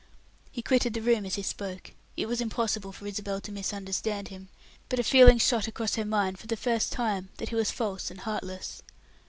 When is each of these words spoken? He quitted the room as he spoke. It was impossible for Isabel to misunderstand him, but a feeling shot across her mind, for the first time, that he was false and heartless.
He 0.51 0.63
quitted 0.63 0.95
the 0.95 1.01
room 1.03 1.27
as 1.27 1.35
he 1.35 1.43
spoke. 1.43 1.91
It 2.17 2.25
was 2.27 2.41
impossible 2.41 2.91
for 2.91 3.05
Isabel 3.05 3.39
to 3.41 3.51
misunderstand 3.51 4.29
him, 4.29 4.49
but 4.89 4.97
a 4.97 5.03
feeling 5.03 5.37
shot 5.37 5.67
across 5.67 5.93
her 5.93 6.05
mind, 6.05 6.39
for 6.39 6.47
the 6.47 6.57
first 6.57 6.91
time, 6.91 7.29
that 7.37 7.49
he 7.49 7.55
was 7.55 7.69
false 7.69 8.09
and 8.09 8.21
heartless. 8.21 8.81